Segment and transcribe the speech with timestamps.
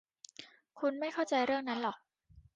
[0.79, 1.95] คุณไม่เข้าใจเรื่องนั้นเหรอ